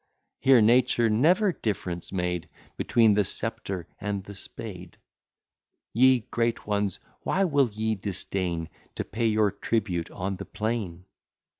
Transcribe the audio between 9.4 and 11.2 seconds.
tribute on the plain?